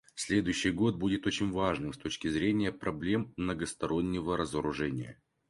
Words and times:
Следующий 0.15 0.71
год 0.71 0.95
будет 0.95 1.27
очень 1.27 1.51
важным 1.51 1.93
с 1.93 1.97
точки 1.99 2.27
зрения 2.27 2.71
проблем 2.71 3.35
многостороннего 3.37 4.35
разоружения. 4.35 5.21